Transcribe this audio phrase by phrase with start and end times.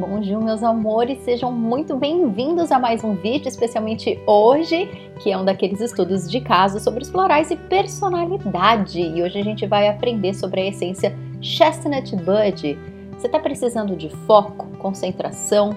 [0.00, 4.86] Bom dia, meus amores, sejam muito bem-vindos a mais um vídeo, especialmente hoje,
[5.20, 8.98] que é um daqueles estudos de caso sobre os florais e personalidade.
[8.98, 12.78] E hoje a gente vai aprender sobre a essência Chestnut Bud.
[13.12, 15.76] Você está precisando de foco, concentração?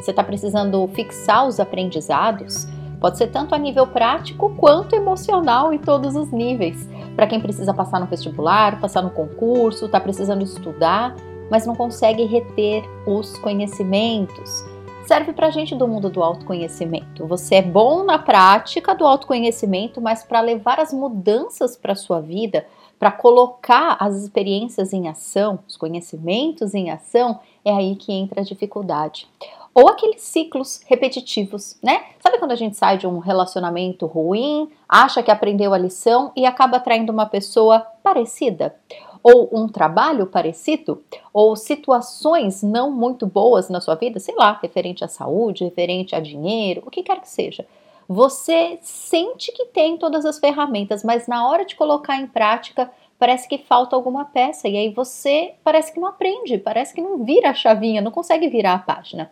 [0.00, 2.66] Você está precisando fixar os aprendizados?
[3.00, 6.88] Pode ser tanto a nível prático quanto emocional em todos os níveis.
[7.14, 11.14] Para quem precisa passar no vestibular, passar no concurso, está precisando estudar
[11.50, 14.64] mas não consegue reter os conhecimentos.
[15.06, 17.26] Serve para gente do mundo do autoconhecimento.
[17.26, 22.64] Você é bom na prática do autoconhecimento, mas para levar as mudanças para sua vida,
[22.96, 28.44] para colocar as experiências em ação, os conhecimentos em ação, é aí que entra a
[28.44, 29.26] dificuldade.
[29.74, 32.04] Ou aqueles ciclos repetitivos, né?
[32.20, 36.44] Sabe quando a gente sai de um relacionamento ruim, acha que aprendeu a lição e
[36.44, 38.74] acaba atraindo uma pessoa parecida?
[39.22, 41.02] Ou um trabalho parecido,
[41.32, 46.20] ou situações não muito boas na sua vida, sei lá, referente à saúde, referente a
[46.20, 47.66] dinheiro, o que quer que seja.
[48.08, 53.48] Você sente que tem todas as ferramentas, mas na hora de colocar em prática, parece
[53.48, 57.50] que falta alguma peça e aí você parece que não aprende, parece que não vira
[57.50, 59.30] a chavinha, não consegue virar a página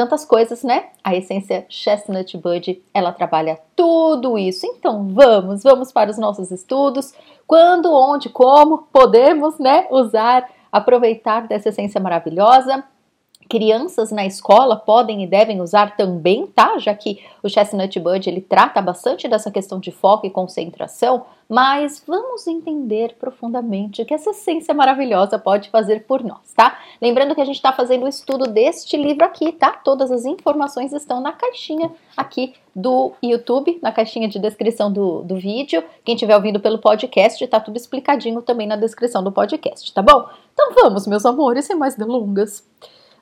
[0.00, 0.84] tantas coisas, né?
[1.04, 4.64] A essência Chestnut Bud, ela trabalha tudo isso.
[4.64, 7.12] Então vamos, vamos para os nossos estudos.
[7.46, 12.82] Quando, onde, como podemos, né, usar, aproveitar dessa essência maravilhosa.
[13.50, 16.78] Crianças na escola podem e devem usar também, tá?
[16.78, 22.00] Já que o Chestnut Bud ele trata bastante dessa questão de foco e concentração, mas
[22.06, 26.78] vamos entender profundamente o que essa essência maravilhosa pode fazer por nós, tá?
[27.02, 29.72] Lembrando que a gente está fazendo o estudo deste livro aqui, tá?
[29.72, 35.34] Todas as informações estão na caixinha aqui do YouTube, na caixinha de descrição do, do
[35.34, 35.82] vídeo.
[36.04, 40.28] Quem estiver ouvindo pelo podcast, tá tudo explicadinho também na descrição do podcast, tá bom?
[40.52, 42.64] Então vamos, meus amores, sem mais delongas.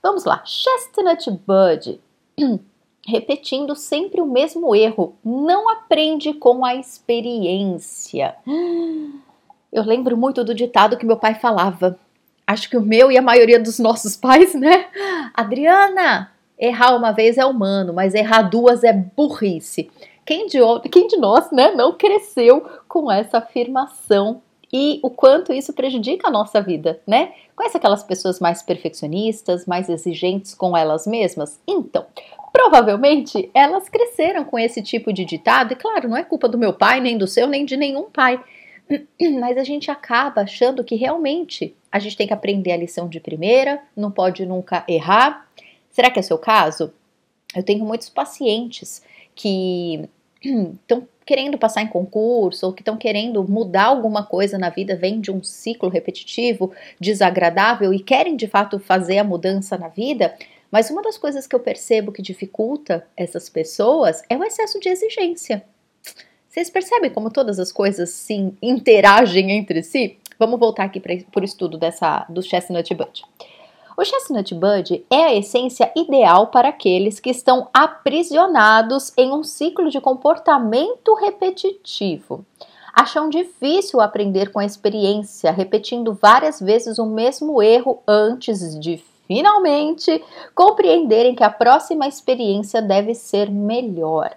[0.03, 2.01] Vamos lá, Chestnut Bud.
[3.07, 8.34] Repetindo sempre o mesmo erro, não aprende com a experiência.
[9.72, 11.99] Eu lembro muito do ditado que meu pai falava.
[12.47, 14.87] Acho que o meu e a maioria dos nossos pais, né?
[15.34, 19.91] Adriana, errar uma vez é humano, mas errar duas é burrice.
[20.25, 20.59] Quem de,
[20.91, 24.43] quem de nós, né, não cresceu com essa afirmação
[24.73, 27.33] e o quanto isso prejudica a nossa vida, né?
[27.56, 31.59] Conhece aquelas pessoas mais perfeccionistas, mais exigentes com elas mesmas?
[31.67, 32.05] Então,
[32.53, 36.73] provavelmente elas cresceram com esse tipo de ditado, e claro, não é culpa do meu
[36.73, 38.43] pai, nem do seu, nem de nenhum pai.
[39.41, 43.21] Mas a gente acaba achando que realmente a gente tem que aprender a lição de
[43.21, 45.49] primeira, não pode nunca errar.
[45.91, 46.93] Será que é seu caso?
[47.57, 49.03] Eu tenho muitos pacientes
[49.34, 50.09] que
[50.43, 55.21] estão querendo passar em concurso ou que estão querendo mudar alguma coisa na vida, vem
[55.21, 60.34] de um ciclo repetitivo, desagradável e querem de fato fazer a mudança na vida,
[60.71, 64.89] mas uma das coisas que eu percebo que dificulta essas pessoas é o excesso de
[64.89, 65.62] exigência.
[66.49, 70.16] Vocês percebem como todas as coisas se interagem entre si?
[70.39, 73.22] Vamos voltar aqui para o estudo dessa do Chestnut Bud.
[74.00, 79.91] O chestnut bud é a essência ideal para aqueles que estão aprisionados em um ciclo
[79.91, 82.47] de comportamento repetitivo.
[82.94, 90.25] Acham difícil aprender com a experiência, repetindo várias vezes o mesmo erro antes de finalmente
[90.54, 94.30] compreenderem que a próxima experiência deve ser melhor.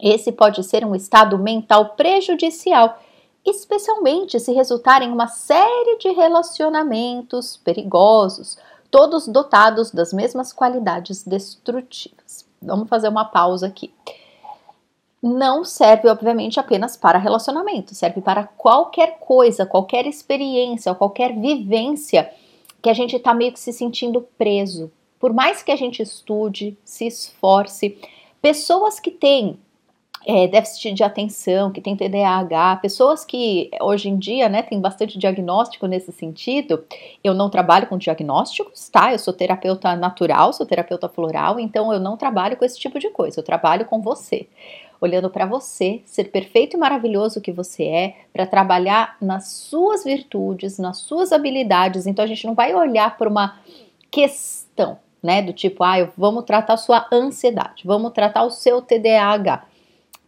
[0.00, 2.98] Esse pode ser um estado mental prejudicial,
[3.44, 8.56] especialmente se resultar em uma série de relacionamentos perigosos,
[8.90, 12.46] todos dotados das mesmas qualidades destrutivas.
[12.60, 13.92] Vamos fazer uma pausa aqui.
[15.22, 22.30] Não serve, obviamente, apenas para relacionamento, serve para qualquer coisa, qualquer experiência, qualquer vivência
[22.80, 24.90] que a gente está meio que se sentindo preso.
[25.18, 27.98] Por mais que a gente estude, se esforce,
[28.40, 29.58] pessoas que têm
[30.28, 35.86] é, déficit de atenção, que tem TDAH, pessoas que hoje em dia, né, bastante diagnóstico
[35.86, 36.84] nesse sentido.
[37.24, 39.10] Eu não trabalho com diagnósticos, tá?
[39.10, 43.08] Eu sou terapeuta natural, sou terapeuta floral, então eu não trabalho com esse tipo de
[43.08, 43.40] coisa.
[43.40, 44.46] Eu trabalho com você,
[45.00, 50.78] olhando para você, ser perfeito e maravilhoso que você é, para trabalhar nas suas virtudes,
[50.78, 52.06] nas suas habilidades.
[52.06, 53.58] Então a gente não vai olhar para uma
[54.10, 59.64] questão, né, do tipo, ah, vamos tratar a sua ansiedade, vamos tratar o seu TDAH.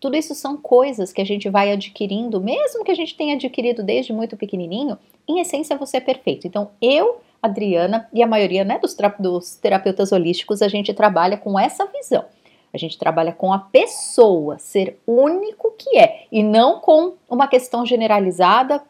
[0.01, 3.83] Tudo isso são coisas que a gente vai adquirindo, mesmo que a gente tenha adquirido
[3.83, 4.99] desde muito pequenininho,
[5.29, 6.47] em essência você é perfeito.
[6.47, 11.59] Então, eu, Adriana e a maioria né, dos, dos terapeutas holísticos, a gente trabalha com
[11.59, 12.25] essa visão.
[12.73, 17.85] A gente trabalha com a pessoa ser único que é e não com uma questão
[17.85, 18.83] generalizada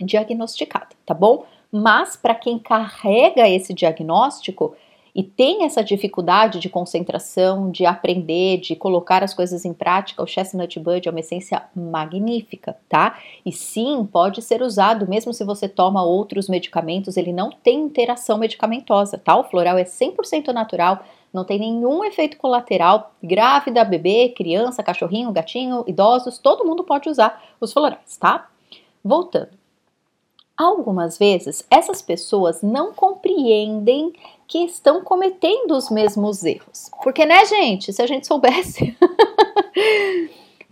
[0.00, 1.44] diagnosticada, tá bom?
[1.70, 4.74] Mas para quem carrega esse diagnóstico,
[5.14, 10.26] e tem essa dificuldade de concentração, de aprender, de colocar as coisas em prática, o
[10.26, 13.18] Chestnut Bud é uma essência magnífica, tá?
[13.44, 18.38] E sim, pode ser usado mesmo se você toma outros medicamentos, ele não tem interação
[18.38, 19.36] medicamentosa, tá?
[19.36, 21.02] O floral é 100% natural,
[21.32, 23.12] não tem nenhum efeito colateral.
[23.22, 28.48] Grávida, bebê, criança, cachorrinho, gatinho, idosos, todo mundo pode usar os florais, tá?
[29.04, 29.50] Voltando.
[30.56, 34.12] Algumas vezes essas pessoas não compreendem
[34.48, 36.90] que estão cometendo os mesmos erros.
[37.04, 37.92] Porque, né, gente?
[37.92, 38.96] Se a gente soubesse.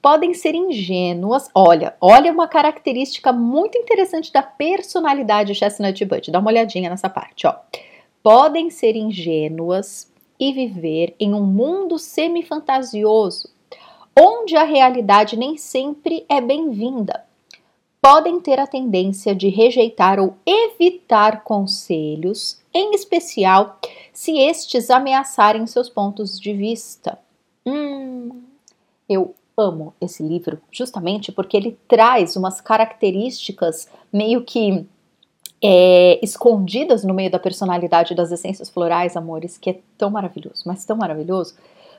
[0.07, 1.51] podem ser ingênuas.
[1.53, 6.31] Olha, olha uma característica muito interessante da personalidade Chestnut Bud.
[6.31, 7.57] Dá uma olhadinha nessa parte, ó.
[8.23, 10.09] Podem ser ingênuas
[10.39, 13.49] e viver em um mundo semi-fantasioso,
[14.17, 17.26] onde a realidade nem sempre é bem-vinda
[18.01, 23.79] podem ter a tendência de rejeitar ou evitar conselhos, em especial
[24.13, 27.19] se estes ameaçarem seus pontos de vista.
[27.65, 28.43] Hum,
[29.09, 34.87] eu amo esse livro justamente porque ele traz umas características meio que
[35.63, 40.85] é, escondidas no meio da personalidade das essências florais, amores, que é tão maravilhoso, mas
[40.85, 41.55] tão maravilhoso.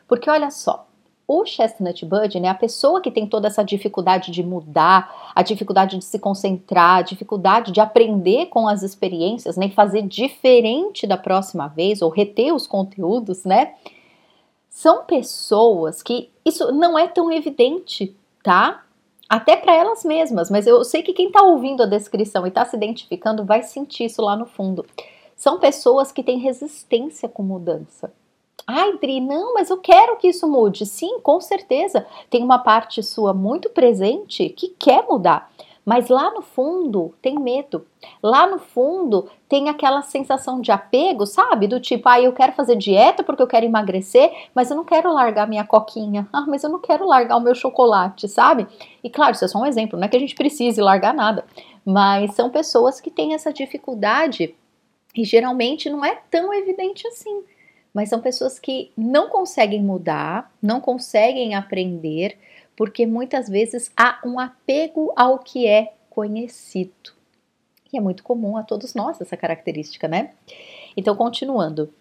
[0.08, 0.87] Porque olha só,
[1.28, 5.98] o chestnut bud, né, a pessoa que tem toda essa dificuldade de mudar, a dificuldade
[5.98, 11.18] de se concentrar, a dificuldade de aprender com as experiências, né, e fazer diferente da
[11.18, 13.74] próxima vez ou reter os conteúdos, né?
[14.70, 18.84] São pessoas que isso não é tão evidente, tá?
[19.28, 22.64] Até para elas mesmas, mas eu sei que quem está ouvindo a descrição e está
[22.64, 24.86] se identificando vai sentir isso lá no fundo.
[25.36, 28.14] São pessoas que têm resistência com mudança.
[28.70, 30.86] Ai, Dri, não, mas eu quero que isso mude.
[30.86, 32.06] Sim, com certeza.
[32.30, 35.50] Tem uma parte sua muito presente que quer mudar.
[35.86, 37.88] Mas lá no fundo tem medo.
[38.22, 41.66] Lá no fundo tem aquela sensação de apego, sabe?
[41.66, 45.14] Do tipo, ah, eu quero fazer dieta porque eu quero emagrecer, mas eu não quero
[45.14, 46.28] largar minha coquinha.
[46.34, 48.68] Ah, mas eu não quero largar o meu chocolate, sabe?
[49.02, 51.46] E claro, isso é só um exemplo, não é que a gente precise largar nada.
[51.86, 54.54] Mas são pessoas que têm essa dificuldade
[55.16, 57.44] e geralmente não é tão evidente assim
[57.98, 62.38] mas são pessoas que não conseguem mudar, não conseguem aprender,
[62.76, 67.12] porque muitas vezes há um apego ao que é conhecido.
[67.92, 70.30] E é muito comum a todos nós essa característica, né?
[70.96, 71.92] Então, continuando.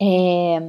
[0.00, 0.62] É,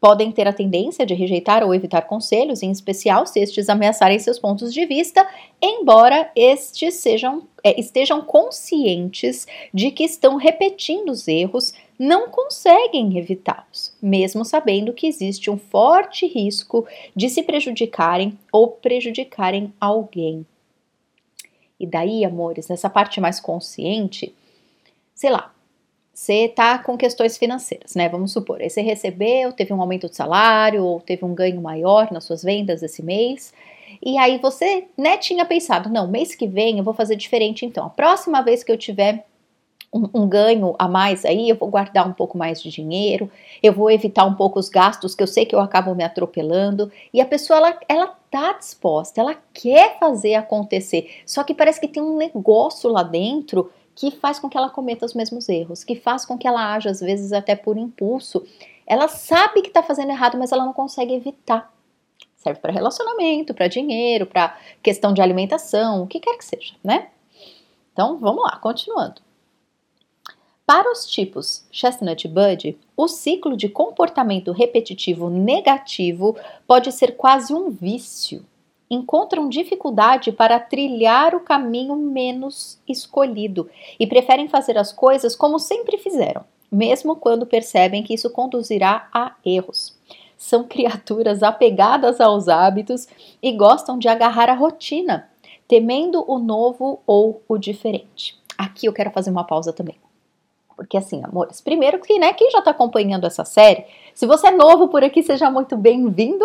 [0.00, 4.38] podem ter a tendência de rejeitar ou evitar conselhos, em especial se estes ameaçarem seus
[4.38, 5.28] pontos de vista,
[5.60, 13.94] embora estes sejam, é, estejam conscientes de que estão repetindo os erros não conseguem evitá-los,
[14.00, 20.46] mesmo sabendo que existe um forte risco de se prejudicarem ou prejudicarem alguém.
[21.78, 24.34] E daí, amores, nessa parte mais consciente,
[25.14, 25.52] sei lá,
[26.14, 28.08] você tá com questões financeiras, né?
[28.08, 32.10] Vamos supor, aí você recebeu, teve um aumento de salário ou teve um ganho maior
[32.10, 33.52] nas suas vendas esse mês.
[34.02, 37.84] E aí você, né, tinha pensado, não, mês que vem eu vou fazer diferente então.
[37.84, 39.26] A próxima vez que eu tiver
[39.92, 43.30] um, um, ganho a mais aí, eu vou guardar um pouco mais de dinheiro,
[43.62, 46.90] eu vou evitar um pouco os gastos que eu sei que eu acabo me atropelando.
[47.12, 51.88] E a pessoa, ela, ela tá disposta, ela quer fazer acontecer, só que parece que
[51.88, 55.96] tem um negócio lá dentro que faz com que ela cometa os mesmos erros, que
[55.96, 58.46] faz com que ela haja, às vezes, até por impulso.
[58.86, 61.70] Ela sabe que está fazendo errado, mas ela não consegue evitar.
[62.36, 67.08] Serve para relacionamento, para dinheiro, para questão de alimentação, o que quer que seja, né?
[67.92, 69.20] Então, vamos lá, continuando.
[70.72, 77.70] Para os tipos Chestnut Bud, o ciclo de comportamento repetitivo negativo pode ser quase um
[77.70, 78.46] vício.
[78.88, 85.98] Encontram dificuldade para trilhar o caminho menos escolhido e preferem fazer as coisas como sempre
[85.98, 89.98] fizeram, mesmo quando percebem que isso conduzirá a erros.
[90.38, 93.08] São criaturas apegadas aos hábitos
[93.42, 95.28] e gostam de agarrar a rotina,
[95.66, 98.38] temendo o novo ou o diferente.
[98.56, 99.96] Aqui eu quero fazer uma pausa também.
[100.80, 103.84] Porque assim, amores, primeiro que, né, quem já está acompanhando essa série,
[104.14, 106.42] se você é novo por aqui, seja muito bem-vindo.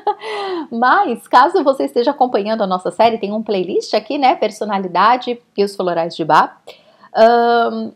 [0.72, 5.62] Mas, caso você esteja acompanhando a nossa série, tem um playlist aqui, né, personalidade e
[5.62, 6.56] os florais de Bá.
[7.14, 7.92] Um,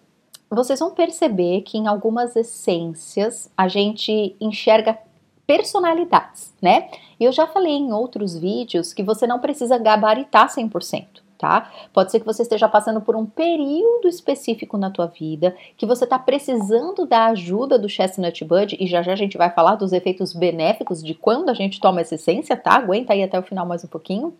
[0.51, 4.99] vocês vão perceber que em algumas essências a gente enxerga
[5.47, 6.91] personalidades, né?
[7.19, 11.73] E eu já falei em outros vídeos que você não precisa gabaritar 100% tá?
[11.93, 16.05] Pode ser que você esteja passando por um período específico na tua vida, que você
[16.05, 19.93] está precisando da ajuda do Chestnut Bud, e já já a gente vai falar dos
[19.93, 22.75] efeitos benéficos de quando a gente toma essa essência, tá?
[22.75, 24.33] Aguenta aí até o final mais um pouquinho.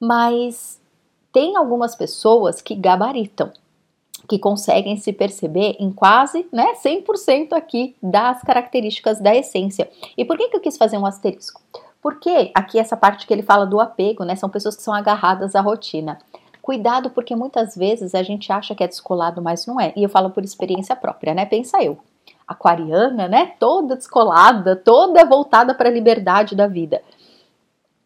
[0.00, 0.80] Mas
[1.32, 3.52] tem algumas pessoas que gabaritam.
[4.28, 9.90] que conseguem se perceber em quase né, 100% aqui das características da essência.
[10.16, 11.60] E por que, que eu quis fazer um asterisco?
[12.02, 15.54] Porque aqui essa parte que ele fala do apego, né, são pessoas que são agarradas
[15.54, 16.18] à rotina.
[16.60, 19.92] Cuidado, porque muitas vezes a gente acha que é descolado, mas não é.
[19.96, 21.46] E eu falo por experiência própria, né?
[21.46, 21.98] Pensa eu,
[22.46, 23.52] aquariana, né?
[23.58, 27.02] Toda descolada, toda voltada para a liberdade da vida.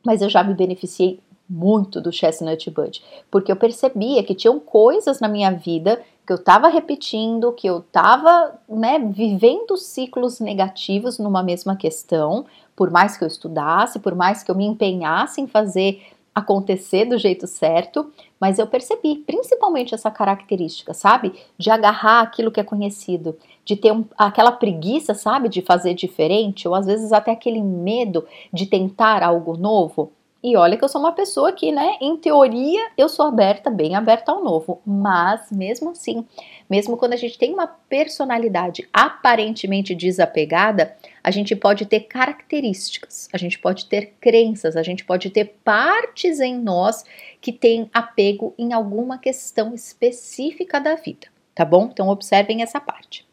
[0.04, 5.20] Mas eu já me beneficiei muito do Chestnut Bud, porque eu percebia que tinham coisas
[5.20, 11.42] na minha vida que eu estava repetindo, que eu estava né, vivendo ciclos negativos numa
[11.42, 12.46] mesma questão,
[12.76, 16.02] por mais que eu estudasse, por mais que eu me empenhasse em fazer
[16.34, 21.32] acontecer do jeito certo, mas eu percebi principalmente essa característica, sabe?
[21.56, 25.48] De agarrar aquilo que é conhecido, de ter um, aquela preguiça, sabe?
[25.48, 30.12] De fazer diferente, ou às vezes até aquele medo de tentar algo novo.
[30.42, 33.94] E olha que eu sou uma pessoa que, né, em teoria, eu sou aberta, bem
[33.94, 36.26] aberta ao novo, mas mesmo assim,
[36.68, 43.38] mesmo quando a gente tem uma personalidade aparentemente desapegada, a gente pode ter características, a
[43.38, 47.04] gente pode ter crenças, a gente pode ter partes em nós
[47.40, 51.88] que têm apego em alguma questão específica da vida, tá bom?
[51.90, 53.26] Então observem essa parte.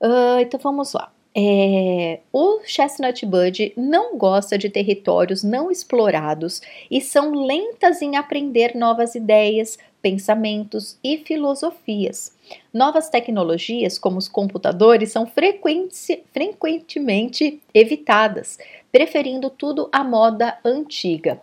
[0.00, 1.13] Uh, então vamos lá.
[1.36, 8.76] É, o Chestnut Bud não gosta de territórios não explorados e são lentas em aprender
[8.76, 12.32] novas ideias, pensamentos e filosofias.
[12.72, 18.56] Novas tecnologias, como os computadores, são frequentemente evitadas,
[18.92, 21.40] preferindo tudo à moda antiga.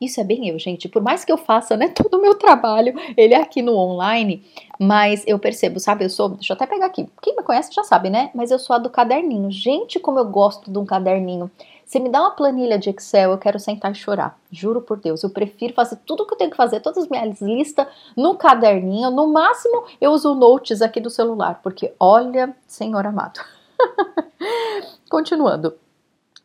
[0.00, 0.88] Isso é bem eu, gente.
[0.88, 4.44] Por mais que eu faça, né, todo o meu trabalho, ele é aqui no online,
[4.78, 7.08] mas eu percebo, sabe, eu sou, deixa eu até pegar aqui.
[7.22, 8.30] Quem me conhece já sabe, né?
[8.34, 9.50] Mas eu sou a do caderninho.
[9.50, 11.50] Gente, como eu gosto de um caderninho.
[11.86, 14.36] Se me dá uma planilha de Excel, eu quero sentar e chorar.
[14.50, 17.08] Juro por Deus, eu prefiro fazer tudo o que eu tenho que fazer, todas as
[17.08, 19.08] minhas listas no caderninho.
[19.10, 23.40] No máximo, eu uso notes aqui do celular, porque olha, Senhor amado.
[25.08, 25.74] Continuando.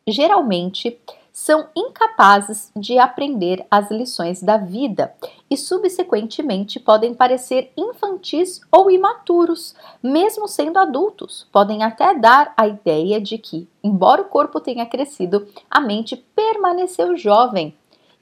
[0.06, 0.96] Geralmente,
[1.32, 5.14] são incapazes de aprender as lições da vida
[5.50, 11.46] e, subsequentemente, podem parecer infantis ou imaturos, mesmo sendo adultos.
[11.50, 17.16] Podem até dar a ideia de que, embora o corpo tenha crescido, a mente permaneceu
[17.16, 17.74] jovem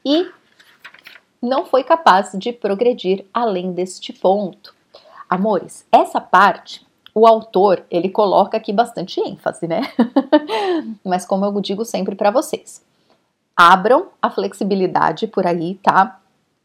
[0.04, 0.30] e
[1.42, 4.72] não foi capaz de progredir além deste ponto.
[5.28, 9.82] Amores, essa parte o autor ele coloca aqui bastante ênfase, né?
[11.04, 12.84] Mas como eu digo sempre para vocês,
[13.60, 16.18] abram a flexibilidade por aí, tá?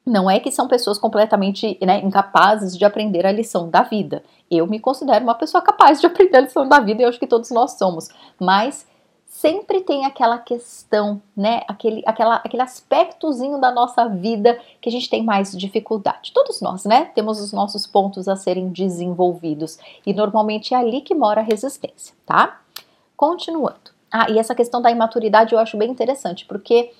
[0.05, 4.23] Não é que são pessoas completamente né, incapazes de aprender a lição da vida.
[4.49, 7.19] Eu me considero uma pessoa capaz de aprender a lição da vida e eu acho
[7.19, 8.07] que todos nós somos.
[8.39, 8.87] Mas
[9.25, 11.63] sempre tem aquela questão, né?
[11.67, 16.31] Aquele, aquela, aquele aspectozinho da nossa vida que a gente tem mais dificuldade.
[16.33, 17.11] Todos nós, né?
[17.13, 19.77] Temos os nossos pontos a serem desenvolvidos.
[20.05, 22.61] E normalmente é ali que mora a resistência, tá?
[23.17, 23.94] Continuando.
[24.17, 26.93] Ah, e essa questão da imaturidade eu acho bem interessante, porque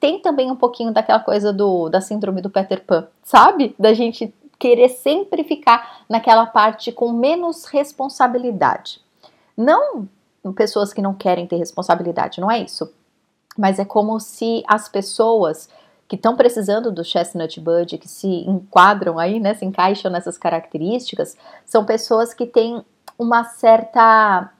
[0.00, 3.72] tem também um pouquinho daquela coisa do, da síndrome do Peter Pan, sabe?
[3.78, 9.00] Da gente querer sempre ficar naquela parte com menos responsabilidade.
[9.56, 10.08] Não
[10.56, 12.92] pessoas que não querem ter responsabilidade, não é isso.
[13.56, 15.68] Mas é como se as pessoas
[16.08, 21.36] que estão precisando do Chestnut Bud, que se enquadram aí, né, se encaixam nessas características,
[21.64, 22.84] são pessoas que têm
[23.16, 24.50] uma certa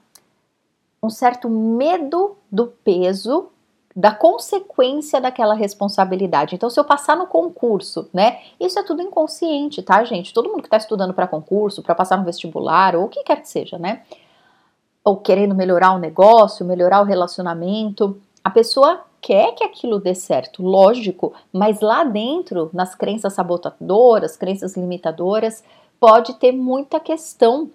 [1.01, 3.49] um certo medo do peso
[3.95, 6.55] da consequência daquela responsabilidade.
[6.55, 8.39] Então, se eu passar no concurso, né?
[8.59, 10.33] Isso é tudo inconsciente, tá, gente?
[10.33, 13.41] Todo mundo que está estudando para concurso, para passar no vestibular, ou o que quer
[13.41, 14.03] que seja, né?
[15.03, 20.63] Ou querendo melhorar o negócio, melhorar o relacionamento, a pessoa quer que aquilo dê certo,
[20.63, 25.63] lógico, mas lá dentro, nas crenças sabotadoras, crenças limitadoras,
[25.99, 27.69] pode ter muita questão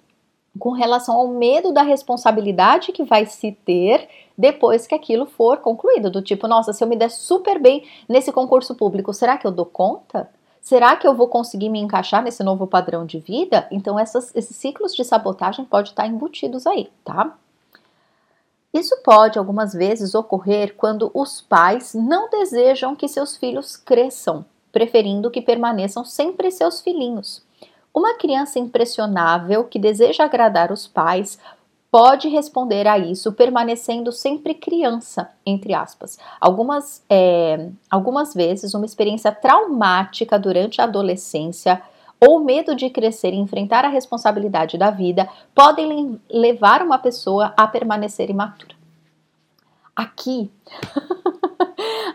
[0.59, 6.11] com relação ao medo da responsabilidade que vai se ter depois que aquilo for concluído.
[6.11, 9.51] Do tipo, nossa, se eu me der super bem nesse concurso público, será que eu
[9.51, 10.29] dou conta?
[10.61, 13.69] Será que eu vou conseguir me encaixar nesse novo padrão de vida?
[13.71, 17.37] Então, essas, esses ciclos de sabotagem podem estar embutidos aí, tá?
[18.75, 25.31] Isso pode algumas vezes ocorrer quando os pais não desejam que seus filhos cresçam, preferindo
[25.31, 27.46] que permaneçam sempre seus filhinhos.
[27.97, 31.39] Uma criança impressionável que deseja agradar os pais
[31.91, 36.19] pode responder a isso permanecendo sempre criança, entre aspas.
[36.39, 41.81] Algumas, é, algumas vezes, uma experiência traumática durante a adolescência
[42.21, 47.67] ou medo de crescer e enfrentar a responsabilidade da vida podem levar uma pessoa a
[47.67, 48.75] permanecer imatura.
[49.97, 50.51] Aqui,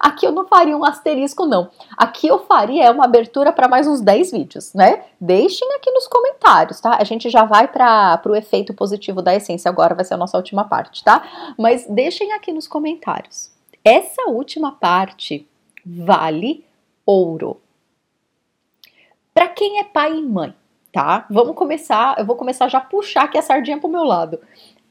[0.01, 1.69] Aqui eu não faria um asterisco, não.
[1.95, 5.05] Aqui eu faria uma abertura para mais uns 10 vídeos, né?
[5.19, 6.97] Deixem aqui nos comentários, tá?
[6.99, 10.37] A gente já vai para o efeito positivo da essência agora, vai ser a nossa
[10.37, 11.53] última parte, tá?
[11.55, 13.51] Mas deixem aqui nos comentários.
[13.85, 15.47] Essa última parte
[15.85, 16.65] vale
[17.05, 17.61] ouro.
[19.35, 20.55] Para quem é pai e mãe,
[20.91, 21.27] tá?
[21.29, 24.39] Vamos começar, eu vou começar já a puxar aqui a sardinha pro meu lado.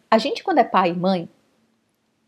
[0.09, 1.29] A gente quando é pai e mãe,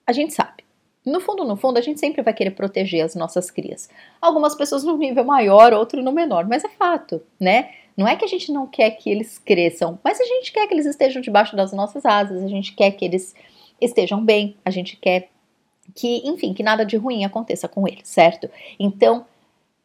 [0.05, 0.62] a gente sabe.
[1.05, 3.91] No fundo, no fundo, a gente sempre vai querer proteger as nossas crias.
[4.21, 7.71] Algumas pessoas no nível maior, outro no menor, mas é fato, né?
[7.97, 10.75] Não é que a gente não quer que eles cresçam, mas a gente quer que
[10.75, 13.35] eles estejam debaixo das nossas asas, a gente quer que eles
[13.81, 15.29] estejam bem, a gente quer
[15.95, 18.49] que, enfim, que nada de ruim aconteça com eles, certo?
[18.79, 19.27] Então,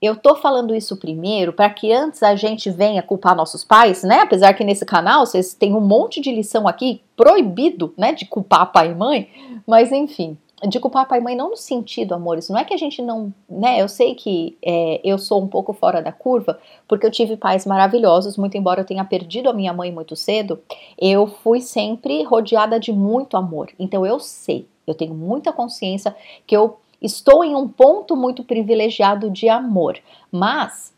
[0.02, 4.20] eu tô falando isso primeiro para que antes a gente venha culpar nossos pais, né?
[4.22, 8.72] Apesar que nesse canal vocês têm um monte de lição aqui proibido, né, de culpar
[8.72, 9.28] pai e mãe,
[9.66, 12.78] mas enfim, de culpar pai e mãe não no sentido, amores, não é que a
[12.78, 13.80] gente não, né?
[13.82, 17.66] Eu sei que é, eu sou um pouco fora da curva, porque eu tive pais
[17.66, 20.60] maravilhosos, muito embora eu tenha perdido a minha mãe muito cedo,
[20.98, 23.70] eu fui sempre rodeada de muito amor.
[23.78, 29.30] Então eu sei, eu tenho muita consciência que eu Estou em um ponto muito privilegiado
[29.30, 30.00] de amor,
[30.32, 30.94] mas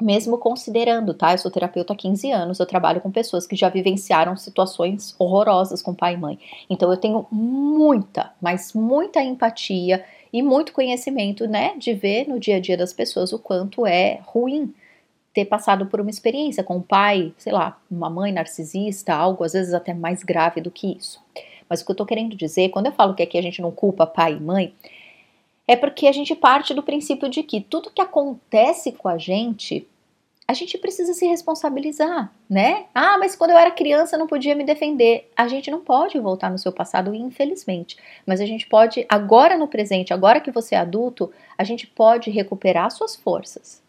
[0.00, 1.32] mesmo considerando, tá?
[1.32, 5.82] Eu sou terapeuta há 15 anos, eu trabalho com pessoas que já vivenciaram situações horrorosas
[5.82, 6.38] com pai e mãe.
[6.68, 12.56] Então eu tenho muita, mas muita empatia e muito conhecimento, né, de ver no dia
[12.56, 14.74] a dia das pessoas o quanto é ruim
[15.34, 19.52] ter passado por uma experiência com um pai, sei lá, uma mãe narcisista, algo às
[19.52, 21.20] vezes até mais grave do que isso.
[21.68, 23.70] Mas o que eu tô querendo dizer, quando eu falo que aqui a gente não
[23.70, 24.74] culpa pai e mãe,
[25.66, 29.86] é porque a gente parte do princípio de que tudo que acontece com a gente,
[30.46, 32.86] a gente precisa se responsabilizar, né?
[32.94, 35.30] Ah, mas quando eu era criança eu não podia me defender.
[35.36, 37.96] A gente não pode voltar no seu passado, infelizmente.
[38.26, 42.30] Mas a gente pode, agora no presente, agora que você é adulto, a gente pode
[42.30, 43.80] recuperar suas forças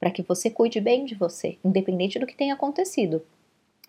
[0.00, 3.22] para que você cuide bem de você, independente do que tenha acontecido.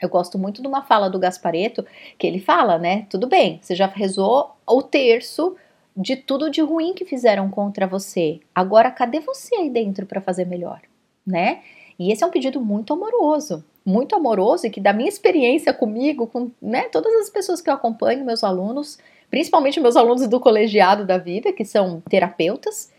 [0.01, 1.85] Eu gosto muito de uma fala do Gaspareto,
[2.17, 3.05] que ele fala, né?
[3.09, 5.55] Tudo bem, você já rezou o terço
[5.99, 8.39] de tudo de ruim que fizeram contra você.
[8.55, 10.81] Agora, cadê você aí dentro para fazer melhor,
[11.27, 11.61] né?
[11.99, 16.25] E esse é um pedido muito amoroso, muito amoroso e que da minha experiência comigo,
[16.25, 18.97] com né, todas as pessoas que eu acompanho, meus alunos,
[19.29, 22.89] principalmente meus alunos do colegiado da vida, que são terapeutas,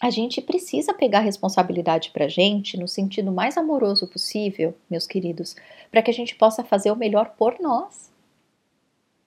[0.00, 5.56] a gente precisa pegar responsabilidade pra gente no sentido mais amoroso possível, meus queridos,
[5.90, 8.13] para que a gente possa fazer o melhor por nós.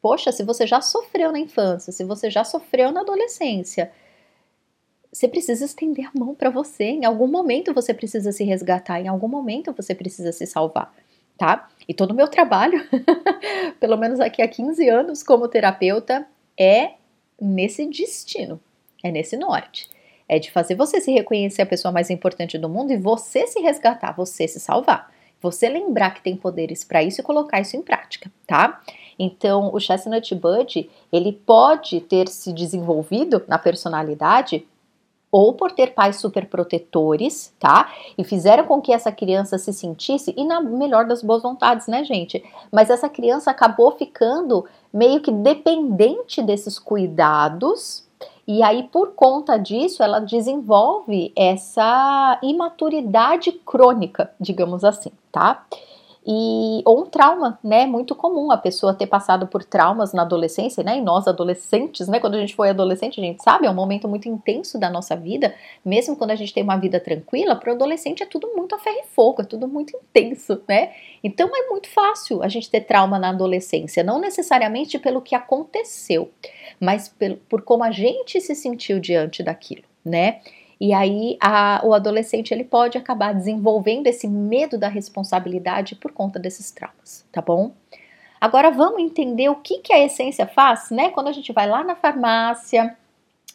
[0.02, 3.92] Poxa, se você já sofreu na infância, se você já sofreu na adolescência,
[5.12, 6.84] você precisa estender a mão para você.
[6.86, 10.94] Em algum momento você precisa se resgatar, em algum momento você precisa se salvar,
[11.38, 11.68] tá?
[11.88, 12.80] E todo o meu trabalho,
[13.80, 16.28] pelo menos aqui há 15 anos como terapeuta,
[16.60, 16.92] é
[17.40, 18.60] nesse destino,
[19.04, 19.90] é nesse norte.
[20.30, 23.60] É de fazer você se reconhecer a pessoa mais importante do mundo e você se
[23.62, 25.12] resgatar, você se salvar.
[25.42, 28.82] Você lembrar que tem poderes para isso e colocar isso em prática, tá?
[29.20, 34.66] Então, o Chestnut Bud, ele pode ter se desenvolvido na personalidade
[35.32, 37.92] ou por ter pais super protetores, tá?
[38.18, 42.04] E fizeram com que essa criança se sentisse, e na melhor das boas vontades, né,
[42.04, 42.44] gente?
[42.72, 48.06] Mas essa criança acabou ficando meio que dependente desses cuidados,
[48.48, 55.66] e aí por conta disso ela desenvolve essa imaturidade crônica, digamos assim, tá?
[56.30, 60.84] E ou um trauma, né, muito comum a pessoa ter passado por traumas na adolescência,
[60.84, 63.74] né, e nós adolescentes, né, quando a gente foi adolescente, a gente sabe, é um
[63.74, 67.72] momento muito intenso da nossa vida, mesmo quando a gente tem uma vida tranquila, para
[67.72, 70.92] o adolescente é tudo muito a ferro e fogo, é tudo muito intenso, né,
[71.24, 76.30] então é muito fácil a gente ter trauma na adolescência, não necessariamente pelo que aconteceu,
[76.78, 77.14] mas
[77.48, 80.42] por, como a gente se sentiu diante daquilo, né,
[80.80, 86.40] e aí a, o adolescente ele pode acabar desenvolvendo esse medo da responsabilidade por conta
[86.40, 87.72] desses traumas, tá bom?
[88.40, 91.10] Agora vamos entender o que, que a essência faz, né?
[91.10, 92.96] Quando a gente vai lá na farmácia,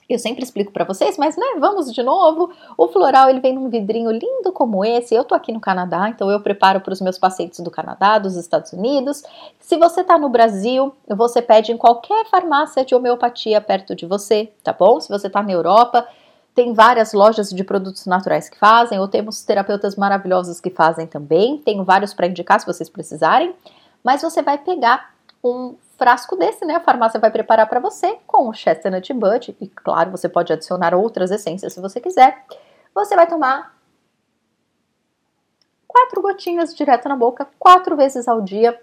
[0.09, 2.51] eu sempre explico para vocês, mas né, vamos de novo.
[2.77, 5.15] O floral ele vem num vidrinho lindo como esse.
[5.15, 8.37] Eu tô aqui no Canadá, então eu preparo para os meus pacientes do Canadá, dos
[8.37, 9.23] Estados Unidos.
[9.61, 14.53] Se você tá no Brasil, você pede em qualquer farmácia de homeopatia perto de você,
[14.63, 15.01] tá bom?
[15.01, 16.07] Se você tá na Europa,
[16.55, 21.59] tem várias lojas de produtos naturais que fazem, ou temos terapeutas maravilhosos que fazem também.
[21.59, 23.55] Tenho vários para indicar se vocês precisarem.
[24.05, 26.77] Mas você vai pegar um frasco desse, né?
[26.77, 30.95] A farmácia vai preparar para você com o chestnut bud e claro, você pode adicionar
[30.95, 32.45] outras essências se você quiser.
[32.95, 33.75] Você vai tomar
[35.87, 38.79] quatro gotinhas direto na boca, quatro vezes ao dia,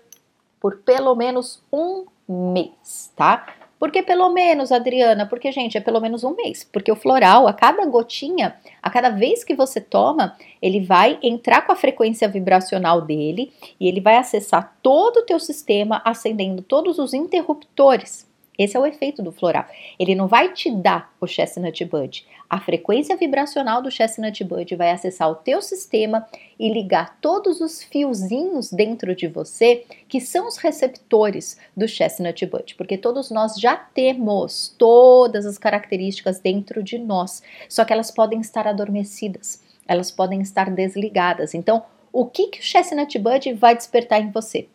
[0.59, 3.45] por pelo menos um mês, tá?
[3.79, 5.25] Por que pelo menos, Adriana?
[5.25, 6.67] Porque, gente, é pelo menos um mês.
[6.69, 11.65] Porque o floral, a cada gotinha, a cada vez que você toma, ele vai entrar
[11.65, 16.99] com a frequência vibracional dele e ele vai acessar todo o teu sistema, acendendo todos
[16.99, 18.28] os interruptores
[18.59, 19.65] esse é o efeito do floral.
[19.97, 22.27] Ele não vai te dar o chestnut bud.
[22.49, 26.27] A frequência vibracional do chestnut bud vai acessar o teu sistema
[26.59, 32.75] e ligar todos os fiozinhos dentro de você que são os receptores do chestnut bud,
[32.75, 38.41] porque todos nós já temos todas as características dentro de nós, só que elas podem
[38.41, 41.53] estar adormecidas, elas podem estar desligadas.
[41.53, 44.67] Então, o que que o chestnut bud vai despertar em você?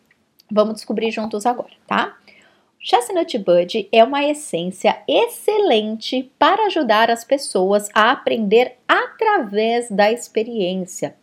[0.49, 2.17] Vamos descobrir juntos agora, tá?
[2.87, 11.15] Chestnut Bud é uma essência excelente para ajudar as pessoas a aprender através da experiência.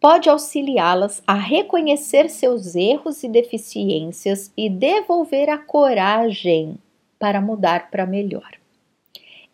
[0.00, 6.76] Pode auxiliá-las a reconhecer seus erros e deficiências e devolver a coragem
[7.16, 8.50] para mudar para melhor.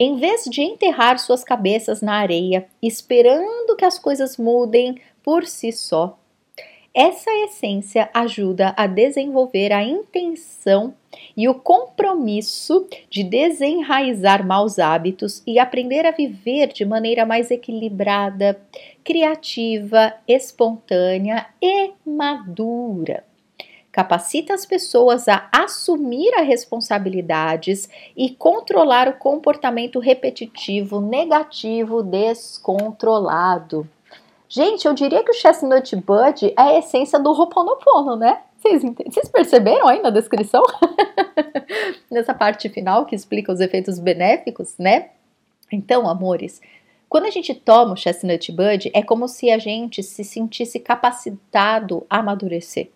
[0.00, 5.72] Em vez de enterrar suas cabeças na areia, esperando que as coisas mudem por si
[5.72, 6.18] só,
[7.00, 10.92] essa essência ajuda a desenvolver a intenção
[11.37, 18.61] e o compromisso de desenraizar maus hábitos e aprender a viver de maneira mais equilibrada,
[19.04, 23.22] criativa, espontânea e madura.
[23.92, 33.88] Capacita as pessoas a assumir as responsabilidades e controlar o comportamento repetitivo negativo descontrolado.
[34.48, 38.40] Gente, eu diria que o Chestnut Bud é a essência do Ho'oponopono, né?
[38.56, 40.62] Vocês, perceberam aí na descrição?
[42.11, 45.11] Nessa parte final que explica os efeitos benéficos, né?
[45.70, 46.61] Então, amores,
[47.08, 52.06] quando a gente toma o Chestnut Bud, é como se a gente se sentisse capacitado
[52.08, 52.90] a amadurecer.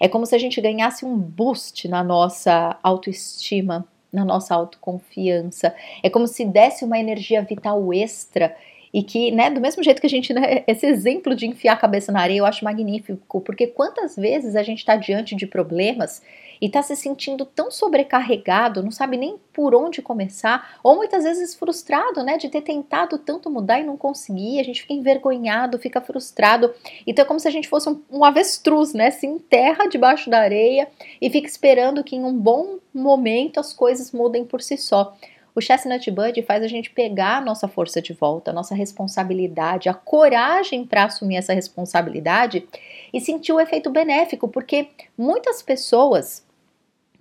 [0.00, 5.74] É como se a gente ganhasse um boost na nossa autoestima, na nossa autoconfiança.
[6.02, 8.54] É como se desse uma energia vital extra
[8.92, 11.76] e que, né, do mesmo jeito que a gente, né, esse exemplo de enfiar a
[11.76, 16.22] cabeça na areia eu acho magnífico, porque quantas vezes a gente está diante de problemas
[16.60, 21.56] e está se sentindo tão sobrecarregado, não sabe nem por onde começar, ou muitas vezes
[21.56, 26.00] frustrado, né, de ter tentado tanto mudar e não conseguir, a gente fica envergonhado, fica
[26.00, 26.72] frustrado.
[27.04, 30.38] Então é como se a gente fosse um, um avestruz, né, se enterra debaixo da
[30.38, 30.86] areia
[31.20, 35.16] e fica esperando que em um bom momento as coisas mudem por si só.
[35.54, 39.88] O Chestnut Bud faz a gente pegar a nossa força de volta, a nossa responsabilidade,
[39.88, 42.66] a coragem para assumir essa responsabilidade
[43.12, 46.42] e sentir o efeito benéfico, porque muitas pessoas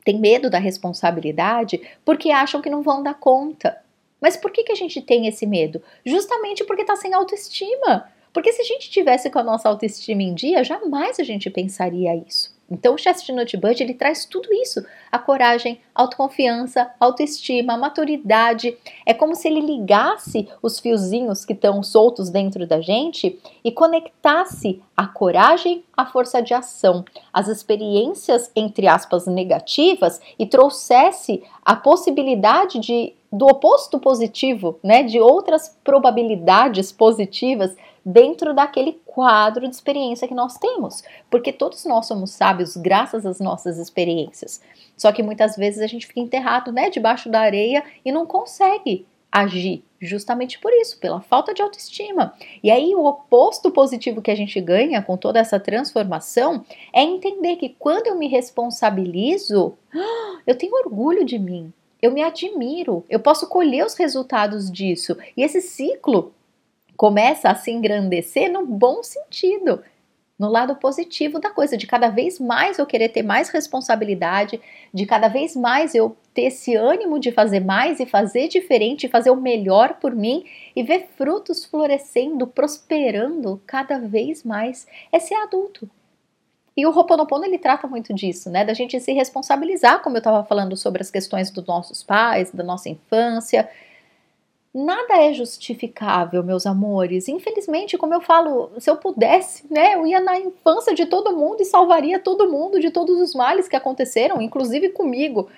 [0.05, 3.77] têm medo da responsabilidade porque acham que não vão dar conta.
[4.21, 5.81] Mas por que, que a gente tem esse medo?
[6.05, 8.09] Justamente porque está sem autoestima.
[8.31, 12.15] Porque se a gente tivesse com a nossa autoestima em dia, jamais a gente pensaria
[12.15, 12.50] isso.
[12.71, 18.77] Então, o Chestnut Bud ele traz tudo isso: a coragem, autoconfiança, autoestima, maturidade.
[19.05, 24.81] É como se ele ligasse os fiozinhos que estão soltos dentro da gente e conectasse
[24.95, 27.03] a coragem à força de ação,
[27.33, 35.17] as experiências entre aspas negativas e trouxesse a possibilidade de do oposto positivo, né, de
[35.17, 37.73] outras probabilidades positivas
[38.05, 43.39] dentro daquele quadro de experiência que nós temos, porque todos nós somos sábios graças às
[43.39, 44.61] nossas experiências.
[44.97, 49.05] Só que muitas vezes a gente fica enterrado, né, debaixo da areia e não consegue
[49.31, 52.33] agir, justamente por isso, pela falta de autoestima.
[52.61, 57.55] E aí o oposto positivo que a gente ganha com toda essa transformação é entender
[57.55, 59.77] que quando eu me responsabilizo,
[60.45, 61.71] eu tenho orgulho de mim.
[62.01, 65.15] Eu me admiro, eu posso colher os resultados disso.
[65.37, 66.33] E esse ciclo
[66.95, 69.83] começa a se engrandecer no bom sentido,
[70.41, 74.59] no lado positivo da coisa, de cada vez mais eu querer ter mais responsabilidade,
[74.91, 79.29] de cada vez mais eu ter esse ânimo de fazer mais e fazer diferente, fazer
[79.29, 80.43] o melhor por mim
[80.75, 84.87] e ver frutos florescendo, prosperando cada vez mais.
[85.11, 85.87] É ser adulto.
[86.75, 88.65] E o Ho'oponopono ele trata muito disso, né?
[88.65, 92.63] Da gente se responsabilizar, como eu estava falando sobre as questões dos nossos pais, da
[92.63, 93.69] nossa infância,
[94.73, 97.27] Nada é justificável, meus amores.
[97.27, 101.61] Infelizmente, como eu falo, se eu pudesse, né, eu ia na infância de todo mundo
[101.61, 105.49] e salvaria todo mundo de todos os males que aconteceram, inclusive comigo.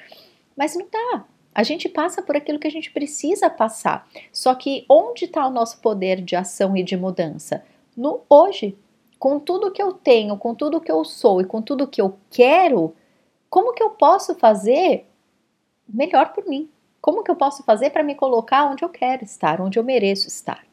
[0.57, 1.25] Mas não dá.
[1.53, 4.07] A gente passa por aquilo que a gente precisa passar.
[4.31, 7.63] Só que onde está o nosso poder de ação e de mudança?
[7.95, 8.75] No hoje.
[9.19, 12.17] Com tudo que eu tenho, com tudo que eu sou e com tudo que eu
[12.29, 12.93] quero,
[13.49, 15.05] como que eu posso fazer
[15.87, 16.67] melhor por mim?
[17.03, 20.29] Como que eu posso fazer para me colocar onde eu quero estar, onde eu mereço
[20.29, 20.65] estar?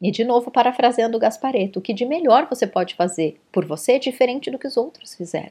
[0.00, 3.98] E de novo, parafraseando Gaspareto, o que de melhor você pode fazer por você é
[3.98, 5.50] diferente do que os outros fizeram.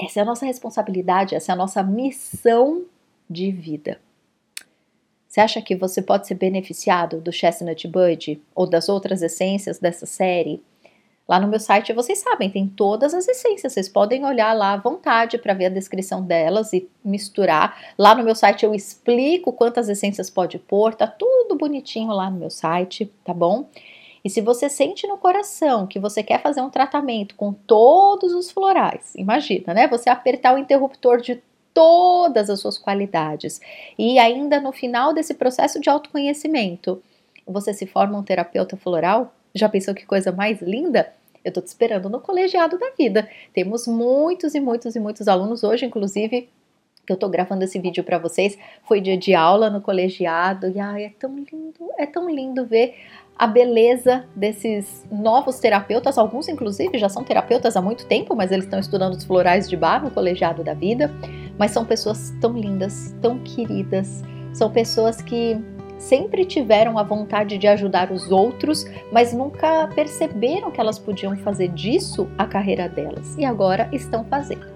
[0.00, 2.84] Essa é a nossa responsabilidade, essa é a nossa missão
[3.28, 4.00] de vida.
[5.26, 10.06] Você acha que você pode ser beneficiado do Chestnut Bud ou das outras essências dessa
[10.06, 10.62] série?
[11.28, 13.72] Lá no meu site, vocês sabem, tem todas as essências.
[13.72, 17.76] Vocês podem olhar lá à vontade para ver a descrição delas e misturar.
[17.98, 22.38] Lá no meu site eu explico quantas essências pode pôr, tá tudo bonitinho lá no
[22.38, 23.68] meu site, tá bom?
[24.24, 28.50] E se você sente no coração que você quer fazer um tratamento com todos os
[28.50, 29.88] florais, imagina, né?
[29.88, 31.42] Você apertar o interruptor de
[31.74, 33.60] todas as suas qualidades
[33.98, 37.02] e ainda no final desse processo de autoconhecimento,
[37.46, 39.35] você se forma um terapeuta floral?
[39.56, 41.10] Já pensou que coisa mais linda?
[41.42, 43.26] Eu tô te esperando no colegiado da vida.
[43.54, 46.48] Temos muitos e muitos e muitos alunos hoje, inclusive,
[47.06, 50.78] que eu tô gravando esse vídeo para vocês, foi dia de aula no colegiado e
[50.78, 52.96] ai, é tão lindo, é tão lindo ver
[53.38, 58.64] a beleza desses novos terapeutas, alguns inclusive já são terapeutas há muito tempo, mas eles
[58.64, 61.10] estão estudando os florais de bar no colegiado da vida,
[61.56, 65.56] mas são pessoas tão lindas, tão queridas, são pessoas que
[65.98, 71.68] sempre tiveram a vontade de ajudar os outros, mas nunca perceberam que elas podiam fazer
[71.68, 74.66] disso a carreira delas e agora estão fazendo.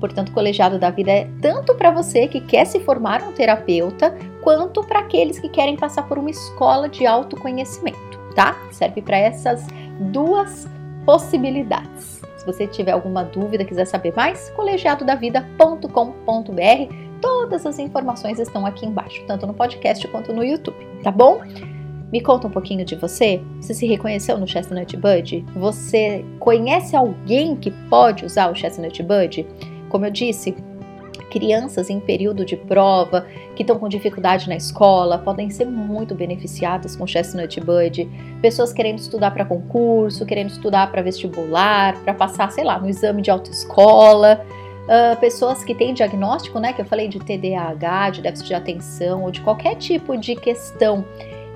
[0.00, 4.14] Portanto, o colegiado da vida é tanto para você que quer se formar um terapeuta,
[4.42, 8.54] quanto para aqueles que querem passar por uma escola de autoconhecimento, tá?
[8.70, 9.66] Serve para essas
[10.12, 10.68] duas
[11.06, 12.20] possibilidades.
[12.36, 19.24] Se você tiver alguma dúvida, quiser saber mais, colegiadodavida.com.br Todas as informações estão aqui embaixo,
[19.26, 21.40] tanto no podcast quanto no YouTube, tá bom?
[22.12, 23.40] Me conta um pouquinho de você.
[23.58, 25.42] Você se reconheceu no Chestnut Bud?
[25.56, 29.46] Você conhece alguém que pode usar o Chestnut Bud?
[29.88, 30.54] Como eu disse,
[31.30, 36.94] crianças em período de prova, que estão com dificuldade na escola, podem ser muito beneficiadas
[36.94, 38.06] com Chestnut Bud.
[38.42, 43.22] Pessoas querendo estudar para concurso, querendo estudar para vestibular, para passar, sei lá, no exame
[43.22, 44.44] de autoescola.
[44.84, 49.22] Uh, pessoas que têm diagnóstico, né, que eu falei de TDAH, de déficit de atenção
[49.22, 51.04] ou de qualquer tipo de questão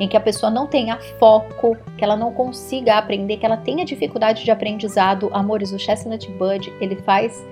[0.01, 3.85] em que a pessoa não tenha foco, que ela não consiga aprender, que ela tenha
[3.85, 5.29] dificuldade de aprendizado.
[5.33, 7.45] Amores, o Chestnut Bud, ele faz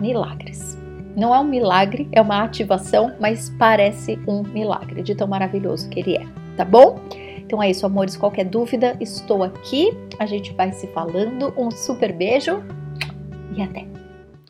[0.00, 0.76] milagres.
[1.14, 6.00] Não é um milagre, é uma ativação, mas parece um milagre de tão maravilhoso que
[6.00, 6.98] ele é, tá bom?
[7.38, 8.16] Então é isso, amores.
[8.16, 9.96] Qualquer dúvida, estou aqui.
[10.18, 11.54] A gente vai se falando.
[11.56, 12.62] Um super beijo
[13.56, 13.95] e até!